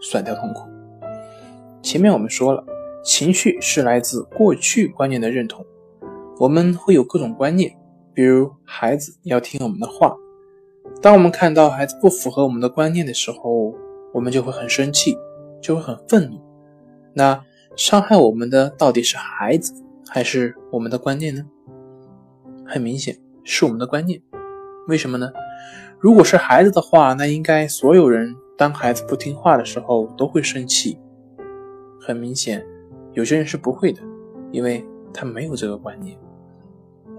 [0.00, 0.68] 甩掉痛苦。
[1.82, 2.64] 前面我们说了，
[3.04, 5.64] 情绪是来自过去观念的认同。
[6.38, 7.76] 我们会有各种观念，
[8.14, 10.14] 比如孩子要听我们的话。
[11.00, 13.74] 当我们看到孩子不符合我们的观念的时候，
[14.12, 15.16] 我们就会很生气，
[15.60, 16.40] 就会很愤怒。
[17.14, 17.40] 那
[17.76, 19.72] 伤害我们的到底是孩子
[20.08, 21.44] 还是我们的观念呢？
[22.66, 24.20] 很明显是我们的观念。
[24.88, 25.30] 为什么呢？
[26.00, 30.98] 如果是孩子的话，那应该所有人当孩子不听话的时候都会生气。
[32.00, 32.66] 很明显，
[33.12, 34.02] 有些人是不会的，
[34.50, 36.18] 因为他没有这个观念。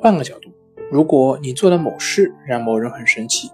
[0.00, 0.50] 换个角度，
[0.90, 3.50] 如果你做了某事让某人很生气，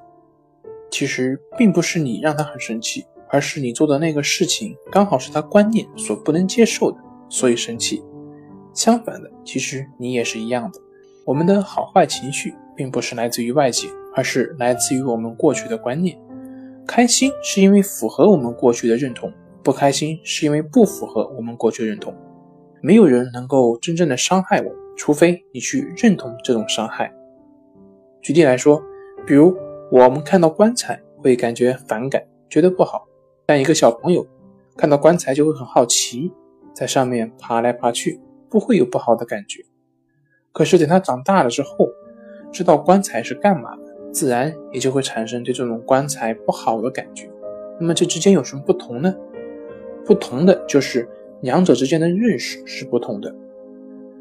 [0.93, 6.99] 其实并不是你让他很生气，而是你做的那个事情刚好是他观念所不能接受的，
[7.29, 8.01] 所以生气。
[8.73, 10.79] 相反的，其实你也是一样的。
[11.27, 13.89] 我们的好坏情绪并不是来自于外界。
[14.15, 16.19] 而是来自于我们过去的观念。
[16.95, 22.15] 开心是因为符合我们过去的认同，不开心是因为不符合我们过去认同。
[22.83, 27.11] 没有人能够真正的伤害我，除非你去认同这种伤害。
[28.21, 28.83] 举例来说，
[29.25, 29.57] 比如
[29.91, 33.09] 我们看到棺材会感觉反感，觉得不好，
[33.47, 34.27] 但一个小朋友
[34.77, 36.31] 看到棺材就会很好奇，
[36.75, 38.21] 在上面爬来爬去，
[38.51, 39.65] 不会有不好的感觉。
[40.53, 41.89] 可是等他长大了之后，
[42.53, 43.92] 知道棺材是干嘛的。
[44.13, 47.29] 自然也就会产生对这种棺材不好的感觉。
[47.81, 49.13] 那么这之间有什么不同呢？
[50.05, 51.09] 不同的就是
[51.41, 53.35] 两者之间的认识是不同的。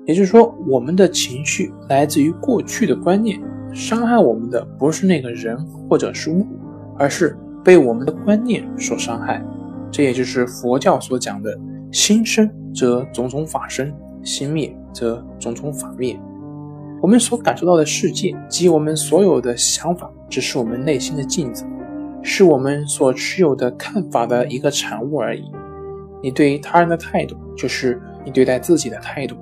[0.05, 3.39] 也就是说，我们的情绪来自于过去的观念，
[3.71, 5.55] 伤害我们的不是那个人
[5.87, 6.45] 或者是物，
[6.97, 9.43] 而是被我们的观念所伤害。
[9.91, 11.55] 这也就是佛教所讲的
[11.91, 16.19] “心生则种种法生，心灭则种种法灭”。
[17.01, 21.65] 我们所感受到的世界及我们所有的想法，只是我们内心的镜子，
[22.21, 25.51] 是我们所持有的看法的一个产物而已。
[26.21, 29.35] 你对他人的态度，就是你对待自己的态度。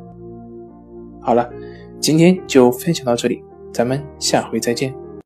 [1.22, 1.50] 好了，
[2.00, 3.44] 今天就分享到这里，
[3.74, 4.96] 咱们下回再见。